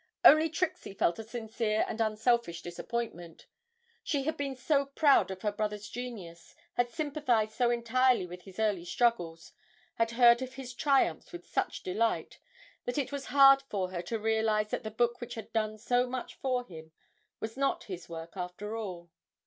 Only 0.25 0.49
Trixie 0.49 0.95
felt 0.95 1.19
a 1.19 1.23
sincere 1.23 1.85
and 1.87 2.01
unselfish 2.01 2.63
disappointment; 2.63 3.45
she 4.03 4.23
had 4.23 4.35
been 4.35 4.55
so 4.55 4.87
proud 4.87 5.29
of 5.29 5.43
her 5.43 5.51
brother's 5.51 5.87
genius, 5.87 6.55
had 6.73 6.89
sympathised 6.89 7.51
so 7.51 7.69
entirely 7.69 8.25
with 8.25 8.41
his 8.41 8.57
early 8.57 8.83
struggles, 8.83 9.53
had 9.97 10.09
heard 10.09 10.41
of 10.41 10.55
his 10.55 10.73
triumphs 10.73 11.31
with 11.31 11.45
such 11.45 11.83
delight, 11.83 12.39
that 12.85 12.97
it 12.97 13.11
was 13.11 13.25
hard 13.25 13.61
for 13.69 13.91
her 13.91 14.01
to 14.01 14.17
realise 14.17 14.71
that 14.71 14.81
the 14.81 14.89
book 14.89 15.21
which 15.21 15.35
had 15.35 15.53
done 15.53 15.77
so 15.77 16.07
much 16.07 16.33
for 16.33 16.65
him 16.65 16.91
was 17.39 17.55
not 17.55 17.83
his 17.83 18.09
work 18.09 18.35
after 18.35 18.75
all. 18.75 19.11